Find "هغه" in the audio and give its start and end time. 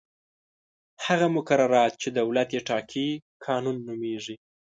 1.05-1.27